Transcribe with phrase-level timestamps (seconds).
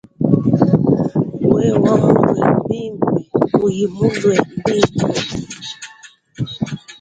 [1.51, 3.19] Wewa mulue bimpe
[3.53, 4.35] kuyi mulue
[4.65, 5.15] bimpe.